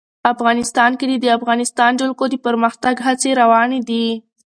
[0.33, 4.05] افغانستان کې د د افغانستان جلکو د پرمختګ هڅې روانې دي.